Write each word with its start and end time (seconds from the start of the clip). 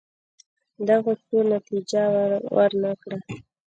دغو 0.87 1.11
هڅو 1.19 1.37
نتیجه 1.53 2.03
ور 2.55 2.71
نه 2.83 2.91
کړه. 3.01 3.17